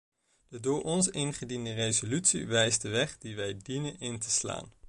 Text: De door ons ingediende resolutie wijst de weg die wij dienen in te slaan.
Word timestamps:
De 0.47 0.59
door 0.59 0.83
ons 0.83 1.07
ingediende 1.09 1.73
resolutie 1.73 2.47
wijst 2.47 2.81
de 2.81 2.89
weg 2.89 3.17
die 3.17 3.35
wij 3.35 3.57
dienen 3.57 3.99
in 3.99 4.19
te 4.19 4.29
slaan. 4.29 4.71